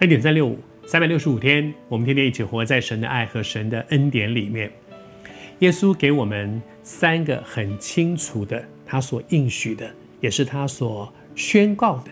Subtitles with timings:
[0.00, 4.70] 恩典三六五，三百六十五天，我们天天一起活在神的爱和神的恩典里面。
[5.60, 9.90] 耶稣给我们三个很清楚的，他所应许的，
[10.20, 12.10] 也是他所宣告的，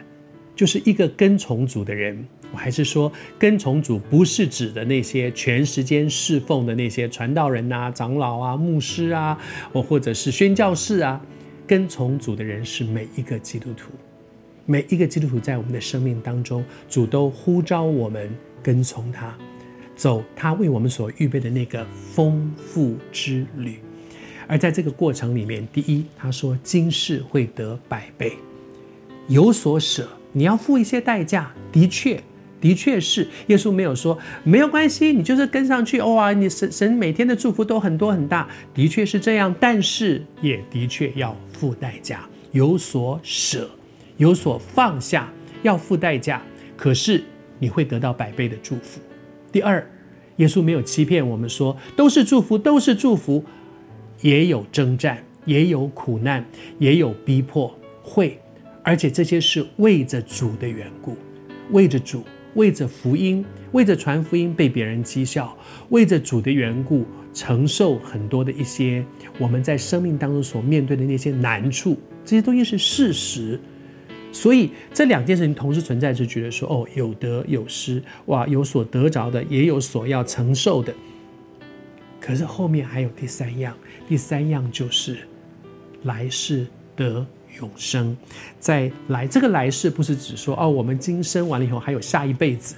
[0.56, 2.26] 就是一个跟从主的人。
[2.52, 9.38] 我还是说，跟从主不是指的那些全时间侍奉的那些传道人啊、长老啊、牧师啊，
[9.74, 11.20] 或或者是宣教士啊。
[11.66, 13.90] 跟从主的人是每一个基督徒。
[14.66, 18.30] 每一个基督徒在我们的生命当中，主都呼召我们
[18.62, 19.34] 跟从他，
[19.94, 23.78] 走他为我们所预备的那个丰富之旅。
[24.46, 28.32] 而在这个过程里面，第一，他说今世会得百倍，
[29.28, 31.52] 有所舍，你要付一些代价。
[31.72, 32.22] 的确，
[32.60, 36.00] 的确是耶稣没有说没有关系，你就是跟上去。
[36.00, 43.68] 哇，你神神每天的祝福都很多很大，的确是这样，但是也的确要付代价，有所舍。
[44.16, 46.42] 有所放下，要付代价，
[46.76, 47.22] 可是
[47.58, 49.00] 你会得到百倍的祝福。
[49.50, 49.84] 第二，
[50.36, 53.44] 耶稣没有欺骗我们说都是祝福，都是祝福，
[54.20, 56.44] 也有征战，也有苦难，
[56.78, 58.40] 也有逼迫，会，
[58.82, 61.16] 而且这些是为着主的缘故，
[61.72, 65.56] 为着主，为着福音，为着传福音被别人讥笑，
[65.88, 69.04] 为着主的缘故承受很多的一些
[69.38, 73.60] 我们在生命当中所面对的那些难处，这些东西是事实。
[74.34, 80.92] 所以这两件事情同时存在，就觉得说哦，有得有失，哇，有所得着的，也有所要承受的。
[82.20, 83.74] 可是后面还有第三样，
[84.08, 85.18] 第三样就是
[86.02, 87.24] 来世得
[87.60, 88.16] 永生。
[88.58, 92.74] 在来这个来世，不是指说哦，我们今生完了以后还有下一辈子。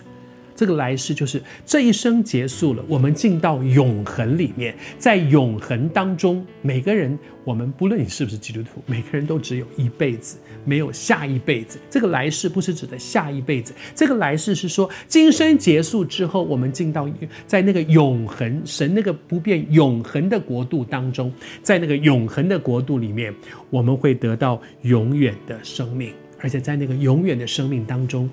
[0.57, 11.79] 这个来世就是这一生结束了，我们进到永恒里面，在永恒当中，每个人，我们不论你是不是基督徒，每个人都只有一辈子，没有下一辈子。
[11.91, 17.07] 这个来世不是指的下一辈子，这个来世是说今生结束之后，我们进到
[17.47, 21.31] 在那个永恒神那个不变永恒的国度当中，
[21.63, 23.35] 在那个永恒的国度里面，
[23.69, 28.31] 我们会得到永远的生命，而且在那个永远的生命当中。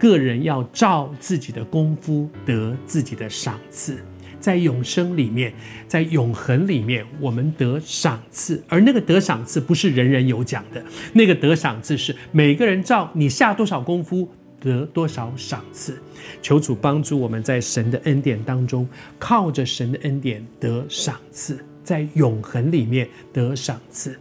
[0.00, 3.98] 个人要照自己的功夫得自己的赏赐，
[4.40, 5.52] 在永生里面，
[5.86, 14.26] 在永恒里面，我们得赏赐，而那个得赏赐不是人人有奖的，那个得赏赐是每个人照你下多少功夫
[14.58, 16.00] 得多少赏赐。
[16.40, 24.18] 求主帮助我们在神的恩典当中，靠着神的恩典得赏赐，在永恒里面得赏赐，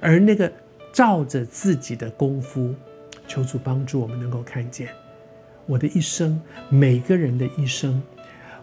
[0.00, 0.52] 而那个
[0.92, 2.74] 照着自己的功夫，
[3.28, 4.88] 求主帮助我们能够看见。
[5.70, 8.02] 我的一生，每个人的一生，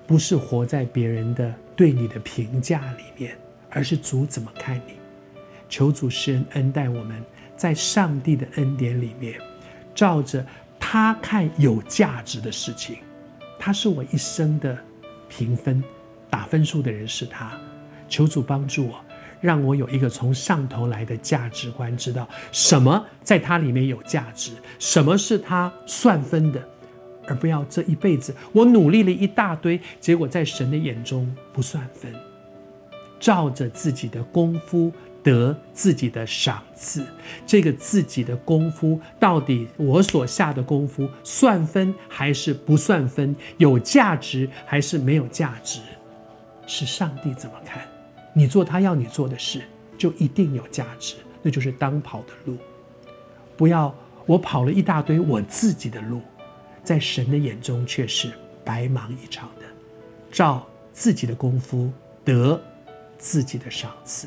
[0.06, 3.34] 不是活在别人的对你的评价里面，
[3.70, 4.96] 而是主怎么看你。
[5.70, 7.24] 求主施恩恩待我们，
[7.56, 9.40] 在上帝的恩典里面，
[9.96, 10.46] 照着
[10.78, 12.98] 他看有价值的事情，
[13.58, 14.78] 他是我一生的
[15.30, 15.82] 评分，
[16.30, 17.58] 打分数的人是他。
[18.10, 19.00] 求主帮助我，
[19.40, 26.62] 让我有一个从上头来的价值观，知道什么在他里面有价值，什么是他算分的。
[27.28, 32.14] 而不要这一辈子，我努力了一大堆，结果在神的眼中不算分。
[33.20, 34.92] 照着自己的功夫
[35.24, 37.04] 得自己的赏赐，
[37.46, 43.36] 这个自己的功夫到底我所下的功夫算分还是不算分？
[43.58, 45.80] 有价值还是没有价值？
[46.68, 47.82] 是上帝怎么看？
[48.34, 49.64] 你做他要你做的事，
[49.98, 52.56] 就一定有价值，那就是当跑的路。
[53.58, 53.94] 不要
[54.28, 56.22] 我跑了一大堆我自己的路。
[56.88, 58.32] 在神的眼中却是
[58.64, 59.66] 白忙一场的，
[60.32, 61.92] 照自己的功夫
[62.24, 62.58] 得
[63.18, 64.26] 自己的赏赐。